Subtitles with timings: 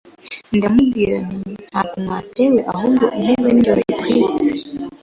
[0.57, 1.37] ndamubwira nti
[1.89, 4.47] ntimwatewe ahubwo intebe ni njye wazitwitse